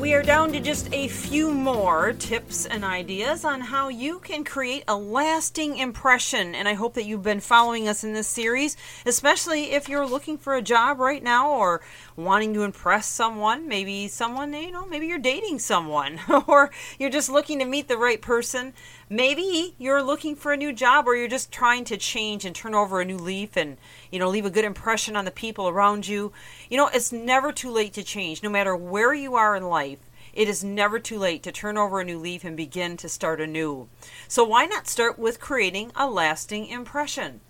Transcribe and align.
We 0.00 0.14
are 0.14 0.22
down 0.22 0.50
to 0.52 0.60
just 0.60 0.90
a 0.94 1.08
few 1.08 1.52
more 1.52 2.14
tips 2.14 2.64
and 2.64 2.86
ideas 2.86 3.44
on 3.44 3.60
how 3.60 3.90
you 3.90 4.18
can 4.20 4.44
create 4.44 4.82
a 4.88 4.96
lasting 4.96 5.76
impression. 5.76 6.54
And 6.54 6.66
I 6.66 6.72
hope 6.72 6.94
that 6.94 7.04
you've 7.04 7.22
been 7.22 7.40
following 7.40 7.86
us 7.86 8.02
in 8.02 8.14
this 8.14 8.26
series, 8.26 8.78
especially 9.04 9.72
if 9.72 9.90
you're 9.90 10.06
looking 10.06 10.38
for 10.38 10.54
a 10.54 10.62
job 10.62 11.00
right 11.00 11.22
now 11.22 11.50
or 11.50 11.82
wanting 12.16 12.54
to 12.54 12.62
impress 12.62 13.04
someone. 13.04 13.68
Maybe 13.68 14.08
someone, 14.08 14.54
you 14.54 14.70
know, 14.70 14.86
maybe 14.86 15.06
you're 15.06 15.18
dating 15.18 15.58
someone 15.58 16.18
or 16.46 16.70
you're 16.98 17.10
just 17.10 17.28
looking 17.28 17.58
to 17.58 17.66
meet 17.66 17.86
the 17.86 17.98
right 17.98 18.22
person. 18.22 18.72
Maybe 19.12 19.74
you're 19.76 20.04
looking 20.04 20.36
for 20.36 20.52
a 20.52 20.56
new 20.56 20.72
job 20.72 21.08
or 21.08 21.16
you're 21.16 21.26
just 21.26 21.50
trying 21.50 21.82
to 21.86 21.96
change 21.96 22.44
and 22.44 22.54
turn 22.54 22.76
over 22.76 23.00
a 23.00 23.04
new 23.04 23.16
leaf 23.16 23.56
and, 23.56 23.76
you 24.12 24.20
know, 24.20 24.28
leave 24.28 24.46
a 24.46 24.50
good 24.50 24.64
impression 24.64 25.16
on 25.16 25.24
the 25.24 25.32
people 25.32 25.68
around 25.68 26.06
you. 26.06 26.32
You 26.68 26.76
know, 26.76 26.86
it's 26.86 27.10
never 27.10 27.50
too 27.50 27.72
late 27.72 27.92
to 27.94 28.04
change, 28.04 28.40
no 28.40 28.48
matter 28.48 28.76
where 28.76 29.12
you 29.12 29.34
are 29.34 29.56
in 29.56 29.64
life. 29.64 29.98
It 30.32 30.48
is 30.48 30.62
never 30.62 31.00
too 31.00 31.18
late 31.18 31.42
to 31.42 31.50
turn 31.50 31.76
over 31.76 31.98
a 31.98 32.04
new 32.04 32.20
leaf 32.20 32.44
and 32.44 32.56
begin 32.56 32.96
to 32.98 33.08
start 33.08 33.40
anew. 33.40 33.88
So, 34.28 34.44
why 34.44 34.66
not 34.66 34.86
start 34.86 35.18
with 35.18 35.40
creating 35.40 35.90
a 35.96 36.08
lasting 36.08 36.68
impression? 36.68 37.40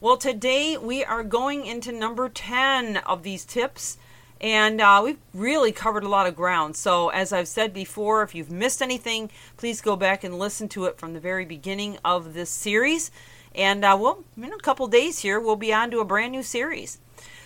Well, 0.00 0.16
today 0.16 0.76
we 0.76 1.04
are 1.04 1.22
going 1.22 1.64
into 1.64 1.92
number 1.92 2.28
10 2.28 2.96
of 2.96 3.22
these 3.22 3.44
tips, 3.44 3.98
and 4.40 4.80
uh, 4.80 5.00
we've 5.04 5.18
really 5.32 5.72
covered 5.72 6.04
a 6.04 6.08
lot 6.08 6.26
of 6.26 6.36
ground. 6.36 6.76
So, 6.76 7.08
as 7.08 7.32
I've 7.32 7.48
said 7.48 7.72
before, 7.72 8.22
if 8.22 8.34
you've 8.34 8.50
missed 8.50 8.82
anything, 8.82 9.30
please 9.56 9.80
go 9.80 9.96
back 9.96 10.24
and 10.24 10.38
listen 10.38 10.68
to 10.70 10.84
it 10.84 10.98
from 10.98 11.14
the 11.14 11.20
very 11.20 11.44
beginning 11.44 11.98
of 12.04 12.34
this 12.34 12.50
series. 12.50 13.10
And 13.54 13.84
uh, 13.84 13.96
we'll, 13.98 14.24
in 14.36 14.52
a 14.52 14.58
couple 14.58 14.86
days 14.86 15.20
here, 15.20 15.38
we'll 15.40 15.56
be 15.56 15.72
on 15.72 15.90
to 15.92 16.00
a 16.00 16.04
brand 16.04 16.32
new 16.32 16.42
series. 16.42 16.98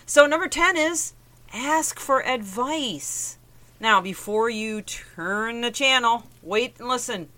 So, 0.05 0.25
number 0.25 0.47
10 0.47 0.75
is 0.75 1.13
ask 1.53 1.99
for 1.99 2.25
advice. 2.25 3.37
Now, 3.79 4.01
before 4.01 4.49
you 4.49 4.81
turn 4.81 5.61
the 5.61 5.71
channel, 5.71 6.23
wait 6.43 6.79
and 6.79 6.89
listen 6.89 7.29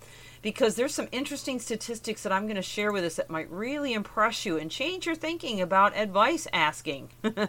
because 0.42 0.74
there's 0.74 0.94
some 0.94 1.08
interesting 1.12 1.60
statistics 1.60 2.24
that 2.24 2.32
I'm 2.32 2.46
going 2.46 2.56
to 2.56 2.62
share 2.62 2.92
with 2.92 3.04
us 3.04 3.14
that 3.14 3.30
might 3.30 3.48
really 3.50 3.94
impress 3.94 4.44
you 4.44 4.58
and 4.58 4.70
change 4.70 5.06
your 5.06 5.14
thinking 5.14 5.60
about 5.60 5.96
advice 5.96 6.48
asking. 6.52 7.10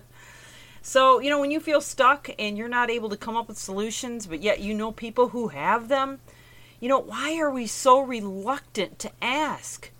so, 0.85 1.19
you 1.19 1.29
know, 1.29 1.39
when 1.39 1.49
you 1.49 1.61
feel 1.61 1.79
stuck 1.79 2.29
and 2.37 2.57
you're 2.57 2.67
not 2.67 2.91
able 2.91 3.07
to 3.07 3.15
come 3.15 3.37
up 3.37 3.47
with 3.47 3.57
solutions, 3.57 4.27
but 4.27 4.43
yet 4.43 4.59
you 4.59 4.73
know 4.73 4.91
people 4.91 5.29
who 5.29 5.47
have 5.47 5.87
them, 5.87 6.19
you 6.81 6.89
know, 6.89 6.99
why 6.99 7.39
are 7.39 7.49
we 7.49 7.67
so 7.67 8.01
reluctant 8.01 8.99
to 8.99 9.11
ask? 9.21 9.91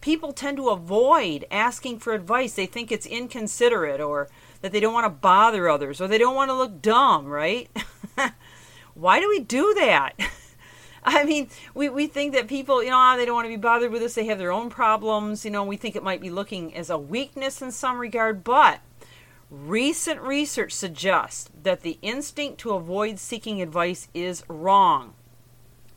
People 0.00 0.32
tend 0.32 0.56
to 0.56 0.70
avoid 0.70 1.46
asking 1.52 2.00
for 2.00 2.12
advice. 2.12 2.54
They 2.54 2.66
think 2.66 2.90
it's 2.90 3.06
inconsiderate 3.06 4.00
or 4.00 4.28
that 4.62 4.72
they 4.72 4.80
don't 4.80 4.92
want 4.92 5.04
to 5.04 5.10
bother 5.10 5.68
others 5.68 6.00
or 6.00 6.08
they 6.08 6.18
don't 6.18 6.34
want 6.34 6.48
to 6.50 6.56
look 6.56 6.82
dumb, 6.82 7.26
right? 7.26 7.70
Why 8.94 9.20
do 9.20 9.28
we 9.28 9.38
do 9.38 9.74
that? 9.74 10.14
I 11.04 11.22
mean, 11.22 11.50
we, 11.72 11.88
we 11.88 12.08
think 12.08 12.32
that 12.34 12.48
people, 12.48 12.82
you 12.82 12.90
know, 12.90 12.98
ah, 12.98 13.16
they 13.16 13.24
don't 13.24 13.36
want 13.36 13.44
to 13.44 13.48
be 13.48 13.56
bothered 13.56 13.92
with 13.92 14.02
us. 14.02 14.14
They 14.14 14.26
have 14.26 14.38
their 14.38 14.50
own 14.50 14.70
problems. 14.70 15.44
You 15.44 15.52
know, 15.52 15.62
we 15.62 15.76
think 15.76 15.94
it 15.94 16.02
might 16.02 16.20
be 16.20 16.30
looking 16.30 16.74
as 16.74 16.90
a 16.90 16.98
weakness 16.98 17.62
in 17.62 17.70
some 17.70 18.00
regard. 18.00 18.42
But 18.42 18.80
recent 19.52 20.20
research 20.20 20.72
suggests 20.72 21.50
that 21.62 21.82
the 21.82 21.98
instinct 22.02 22.58
to 22.60 22.72
avoid 22.72 23.18
seeking 23.18 23.62
advice 23.62 24.08
is 24.14 24.44
wrong. 24.48 25.14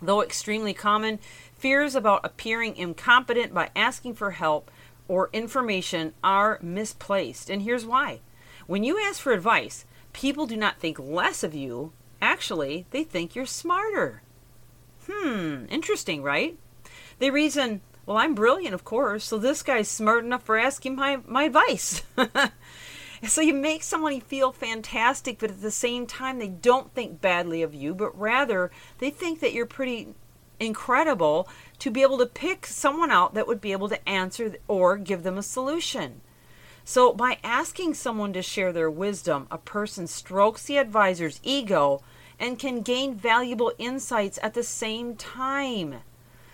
Though 0.01 0.21
extremely 0.21 0.73
common, 0.73 1.19
fears 1.53 1.95
about 1.95 2.25
appearing 2.25 2.75
incompetent 2.75 3.53
by 3.53 3.69
asking 3.75 4.15
for 4.15 4.31
help 4.31 4.69
or 5.07 5.29
information 5.33 6.13
are 6.23 6.59
misplaced. 6.61 7.49
And 7.49 7.61
here's 7.61 7.85
why. 7.85 8.19
When 8.67 8.83
you 8.83 8.99
ask 8.99 9.19
for 9.19 9.31
advice, 9.31 9.85
people 10.13 10.45
do 10.45 10.57
not 10.57 10.79
think 10.79 10.99
less 10.99 11.43
of 11.43 11.55
you, 11.55 11.93
Actually, 12.25 12.85
they 12.91 13.03
think 13.03 13.35
you're 13.35 13.45
smarter. 13.45 14.21
Hmm, 15.07 15.65
interesting, 15.69 16.23
right? 16.23 16.57
They 17.19 17.29
reason, 17.29 17.81
well, 18.05 18.17
I'm 18.17 18.33
brilliant, 18.33 18.73
of 18.73 18.83
course, 18.83 19.23
so 19.25 19.37
this 19.37 19.61
guy's 19.61 19.87
smart 19.87 20.23
enough 20.25 20.43
for 20.43 20.57
asking 20.57 20.95
my, 20.95 21.19
my 21.27 21.43
advice. 21.43 22.01
so 23.27 23.41
you 23.41 23.53
make 23.53 23.83
somebody 23.83 24.19
feel 24.19 24.51
fantastic, 24.51 25.39
but 25.39 25.51
at 25.51 25.61
the 25.61 25.71
same 25.71 26.05
time, 26.05 26.39
they 26.39 26.47
don't 26.47 26.93
think 26.93 27.21
badly 27.21 27.61
of 27.61 27.73
you, 27.73 27.93
but 27.93 28.17
rather 28.19 28.71
they 28.99 29.09
think 29.09 29.39
that 29.39 29.53
you're 29.53 29.65
pretty 29.65 30.09
incredible 30.59 31.47
to 31.79 31.91
be 31.91 32.01
able 32.01 32.17
to 32.17 32.25
pick 32.25 32.65
someone 32.65 33.11
out 33.11 33.33
that 33.33 33.47
would 33.47 33.61
be 33.61 33.71
able 33.71 33.89
to 33.89 34.09
answer 34.09 34.55
or 34.67 34.97
give 34.97 35.23
them 35.23 35.37
a 35.37 35.43
solution. 35.43 36.21
So, 36.83 37.13
by 37.13 37.39
asking 37.43 37.95
someone 37.95 38.31
to 38.33 38.43
share 38.43 38.71
their 38.71 38.91
wisdom, 38.91 39.47
a 39.49 39.57
person 39.57 40.05
strokes 40.05 40.63
the 40.65 40.77
advisor's 40.77 41.39
ego 41.41 42.03
and 42.39 42.59
can 42.59 42.81
gain 42.81 43.15
valuable 43.15 43.73
insights 43.79 44.37
at 44.43 44.53
the 44.53 44.63
same 44.63 45.15
time. 45.15 46.01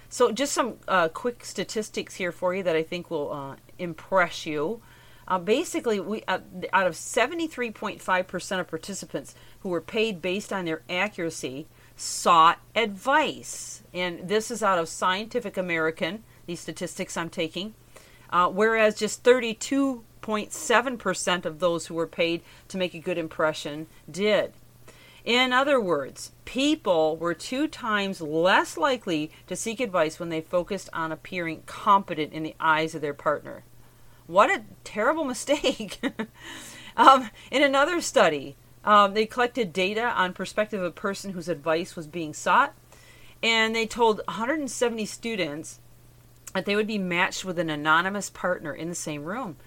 So, 0.07 0.31
just 0.31 0.53
some 0.53 0.75
uh, 0.87 1.09
quick 1.09 1.43
statistics 1.43 2.15
here 2.15 2.31
for 2.31 2.55
you 2.55 2.63
that 2.63 2.77
I 2.77 2.83
think 2.83 3.11
will 3.11 3.31
uh, 3.31 3.55
impress 3.77 4.45
you. 4.45 4.81
Uh, 5.27 5.39
basically, 5.39 5.99
we 5.99 6.23
uh, 6.27 6.39
out 6.73 6.87
of 6.87 6.93
73.5% 6.93 8.59
of 8.59 8.67
participants 8.67 9.35
who 9.61 9.69
were 9.69 9.81
paid 9.81 10.21
based 10.21 10.51
on 10.51 10.65
their 10.65 10.81
accuracy 10.89 11.67
sought 11.95 12.59
advice, 12.75 13.83
and 13.93 14.27
this 14.27 14.49
is 14.49 14.63
out 14.63 14.79
of 14.79 14.89
Scientific 14.89 15.57
American. 15.57 16.23
These 16.47 16.59
statistics 16.59 17.15
I'm 17.15 17.29
taking, 17.29 17.75
uh, 18.31 18.49
whereas 18.49 18.95
just 18.95 19.23
32.7% 19.23 21.45
of 21.45 21.59
those 21.59 21.85
who 21.85 21.93
were 21.93 22.07
paid 22.07 22.41
to 22.69 22.77
make 22.77 22.95
a 22.95 22.99
good 22.99 23.19
impression 23.19 23.85
did. 24.09 24.53
In 25.23 25.53
other 25.53 25.79
words, 25.79 26.31
people 26.45 27.15
were 27.15 27.35
two 27.35 27.67
times 27.67 28.21
less 28.21 28.75
likely 28.75 29.29
to 29.45 29.55
seek 29.55 29.79
advice 29.79 30.19
when 30.19 30.29
they 30.29 30.41
focused 30.41 30.89
on 30.93 31.11
appearing 31.11 31.61
competent 31.67 32.33
in 32.33 32.41
the 32.41 32.55
eyes 32.59 32.95
of 32.95 33.01
their 33.01 33.13
partner. 33.13 33.63
What 34.31 34.49
a 34.49 34.63
terrible 34.83 35.25
mistake. 35.25 35.99
um, 36.97 37.29
in 37.51 37.61
another 37.61 37.99
study, 37.99 38.55
um, 38.85 39.13
they 39.13 39.25
collected 39.25 39.73
data 39.73 40.03
on 40.03 40.33
perspective 40.33 40.79
of 40.79 40.85
a 40.85 40.91
person 40.91 41.33
whose 41.33 41.49
advice 41.49 41.95
was 41.95 42.07
being 42.07 42.33
sought, 42.33 42.73
and 43.43 43.75
they 43.75 43.85
told 43.85 44.21
170 44.27 45.05
students 45.05 45.79
that 46.53 46.65
they 46.65 46.75
would 46.75 46.87
be 46.87 46.97
matched 46.97 47.43
with 47.43 47.59
an 47.59 47.69
anonymous 47.69 48.29
partner 48.29 48.73
in 48.73 48.87
the 48.89 48.95
same 48.95 49.25
room. 49.25 49.57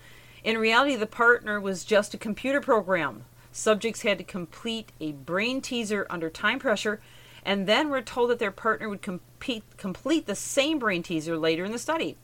In 0.42 0.58
reality, 0.58 0.96
the 0.96 1.06
partner 1.06 1.60
was 1.60 1.84
just 1.84 2.14
a 2.14 2.18
computer 2.18 2.60
program 2.60 3.24
Subjects 3.56 4.02
had 4.02 4.18
to 4.18 4.24
complete 4.24 4.90
a 5.00 5.12
brain 5.12 5.60
teaser 5.60 6.08
under 6.10 6.28
time 6.28 6.58
pressure 6.58 7.00
and 7.44 7.68
then 7.68 7.88
were 7.88 8.02
told 8.02 8.30
that 8.30 8.40
their 8.40 8.50
partner 8.50 8.88
would 8.88 9.00
compete, 9.00 9.62
complete 9.76 10.26
the 10.26 10.34
same 10.34 10.80
brain 10.80 11.04
teaser 11.04 11.38
later 11.38 11.64
in 11.64 11.70
the 11.70 11.78
study. 11.78 12.16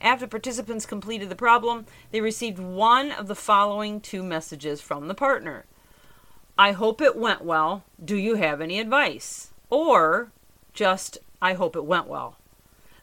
After 0.00 0.26
participants 0.26 0.86
completed 0.86 1.28
the 1.28 1.36
problem, 1.36 1.86
they 2.10 2.20
received 2.20 2.58
one 2.58 3.10
of 3.10 3.26
the 3.28 3.34
following 3.34 4.00
two 4.00 4.22
messages 4.22 4.80
from 4.80 5.08
the 5.08 5.14
partner 5.14 5.64
I 6.58 6.72
hope 6.72 7.02
it 7.02 7.16
went 7.16 7.44
well. 7.44 7.84
Do 8.02 8.16
you 8.16 8.36
have 8.36 8.62
any 8.62 8.80
advice? 8.80 9.50
Or 9.68 10.32
just, 10.72 11.18
I 11.42 11.52
hope 11.52 11.76
it 11.76 11.84
went 11.84 12.06
well. 12.06 12.36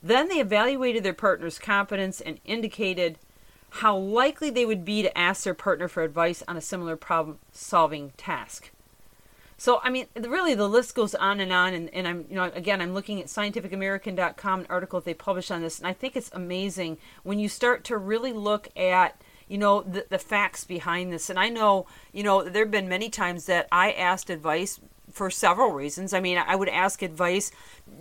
Then 0.01 0.27
they 0.27 0.39
evaluated 0.39 1.03
their 1.03 1.13
partner's 1.13 1.59
competence 1.59 2.19
and 2.19 2.39
indicated 2.45 3.19
how 3.77 3.95
likely 3.95 4.49
they 4.49 4.65
would 4.65 4.83
be 4.83 5.03
to 5.03 5.15
ask 5.17 5.43
their 5.43 5.53
partner 5.53 5.87
for 5.87 6.01
advice 6.01 6.41
on 6.47 6.57
a 6.57 6.61
similar 6.61 6.95
problem 6.95 7.37
solving 7.51 8.11
task. 8.17 8.71
So, 9.63 9.79
I 9.81 9.91
mean, 9.91 10.07
really 10.17 10.55
the 10.55 10.67
list 10.67 10.93
goes 10.93 11.15
on 11.15 11.39
and 11.39 11.53
on. 11.53 11.73
And, 11.73 11.89
and 11.93 12.05
I'm, 12.05 12.25
you 12.27 12.35
know, 12.35 12.51
again, 12.53 12.81
I'm 12.81 12.93
looking 12.93 13.21
at 13.21 13.27
scientificamerican.com, 13.27 14.59
an 14.59 14.65
article 14.69 14.99
that 14.99 15.05
they 15.05 15.13
published 15.13 15.51
on 15.51 15.61
this. 15.61 15.79
And 15.79 15.87
I 15.87 15.93
think 15.93 16.17
it's 16.17 16.29
amazing 16.33 16.97
when 17.23 17.39
you 17.39 17.47
start 17.47 17.85
to 17.85 17.97
really 17.97 18.33
look 18.33 18.67
at, 18.77 19.21
you 19.47 19.57
know, 19.57 19.81
the, 19.81 20.05
the 20.09 20.19
facts 20.19 20.65
behind 20.65 21.13
this. 21.13 21.29
And 21.29 21.39
I 21.39 21.47
know, 21.47 21.85
you 22.11 22.23
know, 22.23 22.43
there 22.43 22.65
have 22.65 22.71
been 22.71 22.89
many 22.89 23.09
times 23.09 23.45
that 23.45 23.69
I 23.71 23.93
asked 23.93 24.29
advice 24.29 24.81
for 25.09 25.31
several 25.31 25.71
reasons. 25.71 26.13
I 26.13 26.19
mean, 26.19 26.37
I 26.37 26.57
would 26.57 26.67
ask 26.67 27.01
advice 27.01 27.49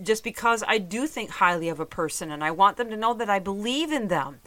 just 0.03 0.25
because 0.25 0.65
I 0.67 0.79
do 0.79 1.07
think 1.07 1.31
highly 1.31 1.69
of 1.69 1.79
a 1.79 1.87
person 1.87 2.33
and 2.33 2.43
I 2.43 2.51
want 2.51 2.77
them 2.77 2.91
to 2.91 2.97
know 2.97 3.15
that 3.15 3.31
I 3.31 3.39
believe 3.39 3.93
in 3.93 4.09
them. 4.09 4.41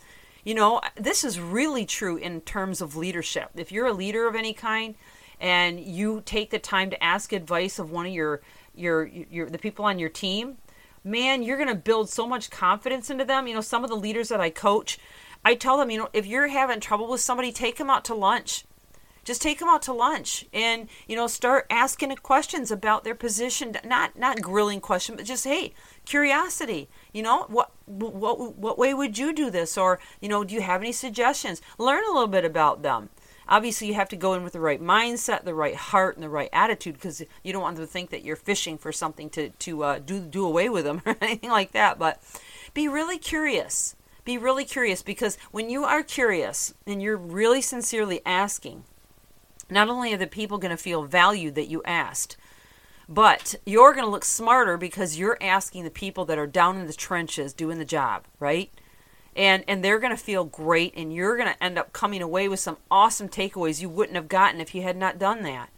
You 0.43 0.55
know, 0.55 0.81
this 0.97 1.23
is 1.23 1.39
really 1.39 1.85
true 1.85 2.17
in 2.17 2.41
terms 2.41 2.81
of 2.81 2.97
leadership. 2.97 3.51
If 3.55 3.71
you're 3.71 3.87
a 3.87 3.93
leader 3.93 4.27
of 4.27 4.35
any 4.35 4.53
kind 4.53 4.95
and 5.39 5.79
you 5.79 6.21
take 6.25 6.49
the 6.49 6.59
time 6.59 6.89
to 6.89 7.03
ask 7.03 7.33
advice 7.33 7.79
of 7.79 7.91
one 7.91 8.05
of 8.05 8.13
your 8.13 8.41
your 8.73 9.05
your 9.05 9.49
the 9.49 9.57
people 9.57 9.85
on 9.85 9.99
your 9.99 10.09
team, 10.09 10.57
man, 11.03 11.43
you're 11.43 11.57
going 11.57 11.69
to 11.69 11.75
build 11.75 12.09
so 12.09 12.27
much 12.27 12.49
confidence 12.49 13.09
into 13.09 13.25
them. 13.25 13.47
You 13.47 13.55
know, 13.55 13.61
some 13.61 13.83
of 13.83 13.89
the 13.89 13.95
leaders 13.95 14.29
that 14.29 14.41
I 14.41 14.49
coach, 14.49 14.97
I 15.43 15.55
tell 15.55 15.77
them, 15.77 15.91
you 15.91 15.99
know, 15.99 16.09
if 16.13 16.25
you're 16.25 16.47
having 16.47 16.79
trouble 16.79 17.07
with 17.07 17.21
somebody, 17.21 17.51
take 17.51 17.77
them 17.77 17.89
out 17.89 18.03
to 18.05 18.15
lunch. 18.15 18.65
Just 19.23 19.41
take 19.41 19.57
them 19.57 19.67
out 19.67 19.81
to 19.83 19.93
lunch 19.93 20.45
and 20.53 20.87
you 21.07 21.15
know 21.15 21.25
start 21.25 21.65
asking 21.71 22.15
questions 22.17 22.69
about 22.69 23.03
their 23.03 23.15
position. 23.15 23.75
Not 23.83 24.15
not 24.15 24.39
grilling 24.39 24.79
questions, 24.79 25.17
but 25.17 25.25
just 25.25 25.45
hey, 25.45 25.73
curiosity. 26.05 26.89
You 27.11 27.23
know 27.23 27.45
what 27.49 27.71
what 27.87 28.55
what 28.55 28.77
way 28.77 28.93
would 28.93 29.17
you 29.17 29.33
do 29.33 29.49
this? 29.49 29.79
Or 29.79 29.99
you 30.21 30.29
know, 30.29 30.43
do 30.43 30.53
you 30.53 30.61
have 30.61 30.81
any 30.81 30.91
suggestions? 30.91 31.59
Learn 31.79 32.03
a 32.03 32.13
little 32.13 32.27
bit 32.27 32.45
about 32.45 32.83
them 32.83 33.09
obviously 33.47 33.87
you 33.87 33.93
have 33.93 34.09
to 34.09 34.15
go 34.15 34.33
in 34.33 34.43
with 34.43 34.53
the 34.53 34.59
right 34.59 34.81
mindset 34.81 35.43
the 35.43 35.53
right 35.53 35.75
heart 35.75 36.15
and 36.15 36.23
the 36.23 36.29
right 36.29 36.49
attitude 36.51 36.95
because 36.95 37.21
you 37.43 37.53
don't 37.53 37.61
want 37.61 37.75
them 37.75 37.85
to 37.85 37.91
think 37.91 38.09
that 38.09 38.23
you're 38.23 38.35
fishing 38.35 38.77
for 38.77 38.91
something 38.91 39.29
to, 39.29 39.49
to 39.49 39.83
uh, 39.83 39.99
do, 39.99 40.19
do 40.19 40.45
away 40.45 40.69
with 40.69 40.85
them 40.85 41.01
or 41.05 41.15
anything 41.21 41.51
like 41.51 41.71
that 41.71 41.99
but 41.99 42.21
be 42.73 42.87
really 42.87 43.17
curious 43.17 43.95
be 44.25 44.37
really 44.39 44.65
curious 44.65 45.03
because 45.03 45.37
when 45.51 45.69
you 45.69 45.85
are 45.85 46.03
curious 46.03 46.73
and 46.85 47.01
you're 47.01 47.15
really 47.15 47.61
sincerely 47.61 48.21
asking, 48.25 48.83
not 49.69 49.87
only 49.87 50.13
are 50.13 50.17
the 50.17 50.27
people 50.27 50.57
going 50.57 50.75
to 50.75 50.77
feel 50.77 51.03
valued 51.03 51.53
that 51.55 51.69
you 51.69 51.83
asked, 51.85 52.35
but 53.07 53.53
you're 53.67 53.93
going 53.93 54.03
to 54.03 54.09
look 54.09 54.25
smarter 54.25 54.77
because 54.77 55.19
you're 55.19 55.37
asking 55.39 55.83
the 55.83 55.91
people 55.91 56.25
that 56.25 56.39
are 56.39 56.47
down 56.47 56.77
in 56.77 56.87
the 56.87 56.93
trenches 56.93 57.53
doing 57.53 57.77
the 57.77 57.85
job, 57.85 58.23
right? 58.39 58.71
And 59.35 59.63
and 59.67 59.83
they're 59.83 59.99
going 59.99 60.15
to 60.15 60.23
feel 60.23 60.45
great 60.45 60.93
and 60.95 61.13
you're 61.13 61.35
going 61.35 61.53
to 61.53 61.63
end 61.63 61.77
up 61.77 61.93
coming 61.93 62.21
away 62.21 62.47
with 62.47 62.59
some 62.59 62.77
awesome 62.89 63.27
takeaways 63.27 63.81
you 63.81 63.89
wouldn't 63.89 64.15
have 64.15 64.29
gotten 64.29 64.61
if 64.61 64.73
you 64.73 64.81
had 64.81 64.97
not 64.97 65.19
done 65.19 65.43
that. 65.43 65.69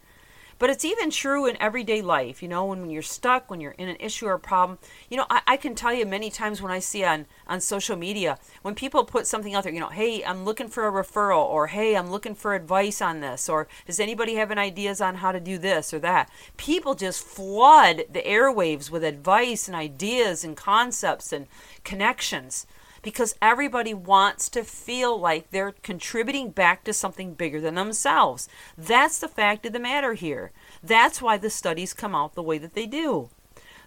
But 0.60 0.72
it's 0.72 0.86
even 0.86 1.12
true 1.12 1.46
in 1.46 1.62
everyday 1.62 2.02
life, 2.02 2.42
you 2.42 2.50
know, 2.50 2.66
when, 2.66 2.82
when 2.82 2.90
you're 2.90 3.04
stuck, 3.04 3.50
when 3.50 3.62
you're 3.62 3.74
in 3.74 3.90
an 3.90 3.98
issue 4.00 4.26
or 4.26 4.34
a 4.34 4.40
problem. 4.40 4.80
You 5.10 5.18
know, 5.18 5.28
I, 5.30 5.42
I 5.46 5.58
can 5.58 5.76
tell 5.76 5.94
you 5.94 6.06
many 6.06 6.32
times 6.32 6.62
when 6.62 6.72
I 6.72 6.80
see 6.80 7.04
on, 7.04 7.28
on 7.48 7.62
social 7.62 7.96
media, 7.96 8.40
when 8.64 8.74
people 8.74 9.04
put 9.06 9.28
something 9.28 9.54
out 9.54 9.64
there, 9.64 9.74
you 9.74 9.80
know, 9.80 9.90
hey, 9.90 10.24
I'm 10.26 10.46
looking 10.46 10.68
for 10.68 10.88
a 10.88 10.92
referral, 10.92 11.46
or 11.46 11.68
hey, 11.68 11.96
I'm 11.96 12.10
looking 12.10 12.34
for 12.34 12.56
advice 12.56 13.02
on 13.04 13.20
this, 13.20 13.48
or 13.48 13.68
does 13.86 14.00
anybody 14.00 14.36
have 14.36 14.50
any 14.50 14.62
ideas 14.62 15.00
on 15.00 15.16
how 15.16 15.32
to 15.32 15.40
do 15.40 15.60
this 15.60 15.94
or 15.94 16.00
that? 16.00 16.30
People 16.58 16.96
just 16.96 17.24
flood 17.24 18.06
the 18.12 18.24
airwaves 18.24 18.90
with 18.90 19.04
advice 19.04 19.68
and 19.68 19.76
ideas 19.76 20.44
and 20.44 20.58
concepts 20.58 21.32
and 21.32 21.46
connections 21.84 22.66
because 23.08 23.36
everybody 23.42 23.94
wants 23.94 24.50
to 24.50 24.66
feel 24.66 25.18
like 25.18 25.50
they're 25.50 25.72
contributing 25.82 26.52
back 26.52 26.84
to 26.84 26.92
something 26.92 27.36
bigger 27.36 27.62
than 27.62 27.76
themselves. 27.76 28.50
That's 28.78 29.18
the 29.18 29.30
fact 29.30 29.66
of 29.66 29.72
the 29.72 29.80
matter 29.80 30.14
here. 30.14 30.52
That's 30.84 31.22
why 31.22 31.38
the 31.38 31.50
studies 31.50 31.94
come 31.94 32.14
out 32.14 32.36
the 32.36 32.44
way 32.44 32.58
that 32.58 32.74
they 32.74 32.86
do. 32.86 33.30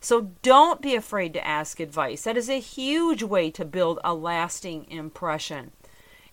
So 0.00 0.30
don't 0.40 0.80
be 0.80 0.94
afraid 0.94 1.34
to 1.34 1.46
ask 1.46 1.80
advice. 1.80 2.22
That 2.22 2.38
is 2.38 2.48
a 2.48 2.60
huge 2.60 3.22
way 3.22 3.50
to 3.50 3.64
build 3.66 3.98
a 4.02 4.14
lasting 4.14 4.90
impression. 4.90 5.72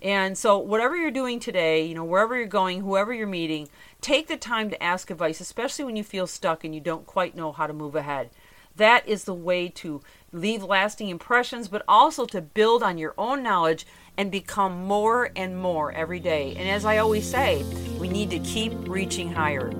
And 0.02 0.38
so, 0.38 0.58
whatever 0.58 0.96
you're 0.96 1.12
doing 1.12 1.42
today, 1.42 1.84
you 1.84 1.94
know, 1.94 2.06
wherever 2.06 2.38
you're 2.38 2.46
going, 2.46 2.80
whoever 2.80 3.14
you're 3.14 3.28
meeting, 3.28 3.68
take 4.00 4.28
the 4.28 4.38
time 4.38 4.70
to 4.70 4.82
ask 4.82 5.12
advice, 5.12 5.42
especially 5.42 5.84
when 5.84 5.98
you 5.98 6.06
feel 6.06 6.28
stuck 6.28 6.64
and 6.64 6.74
you 6.74 6.80
don't 6.80 7.06
quite 7.06 7.36
know 7.36 7.52
how 7.52 7.68
to 7.68 7.74
move 7.74 7.96
ahead. 7.96 8.30
That 8.78 9.08
is 9.08 9.24
the 9.24 9.34
way 9.34 9.70
to 9.70 10.02
leave 10.32 10.64
lasting 10.64 11.10
impressions, 11.10 11.68
but 11.68 11.84
also 11.88 12.26
to 12.28 12.42
build 12.42 12.84
on 12.84 12.98
your 12.98 13.14
own 13.18 13.42
knowledge 13.42 13.86
and 14.18 14.32
become 14.32 14.84
more 14.86 15.32
and 15.36 15.58
more 15.58 15.92
every 15.92 16.20
day. 16.20 16.56
And 16.58 16.70
as 16.70 16.86
I 16.86 16.98
always 16.98 17.28
say, 17.28 17.64
we 18.00 18.08
need 18.08 18.30
to 18.30 18.40
keep 18.40 18.74
reaching 18.88 19.32
higher. 19.32 19.72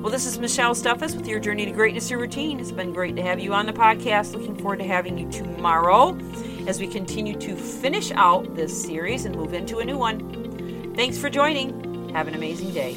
Well, 0.00 0.10
this 0.10 0.26
is 0.26 0.38
Michelle 0.38 0.74
Steffes 0.74 1.14
with 1.14 1.28
your 1.28 1.38
Journey 1.38 1.66
to 1.66 1.72
Greatness 1.72 2.10
Your 2.10 2.18
Routine. 2.18 2.58
It's 2.58 2.72
been 2.72 2.92
great 2.92 3.14
to 3.16 3.22
have 3.22 3.38
you 3.38 3.52
on 3.54 3.66
the 3.66 3.72
podcast. 3.72 4.32
Looking 4.32 4.56
forward 4.56 4.78
to 4.78 4.86
having 4.86 5.18
you 5.18 5.30
tomorrow 5.30 6.18
as 6.66 6.80
we 6.80 6.86
continue 6.86 7.38
to 7.38 7.54
finish 7.54 8.10
out 8.12 8.56
this 8.56 8.82
series 8.82 9.26
and 9.26 9.36
move 9.36 9.52
into 9.52 9.78
a 9.78 9.84
new 9.84 9.98
one. 9.98 10.94
Thanks 10.96 11.18
for 11.18 11.30
joining. 11.30 12.08
Have 12.14 12.28
an 12.28 12.34
amazing 12.34 12.72
day. 12.72 12.96